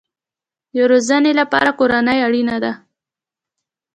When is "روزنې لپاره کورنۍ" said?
0.91-2.19